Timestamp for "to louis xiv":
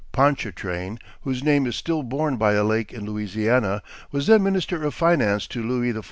5.49-5.99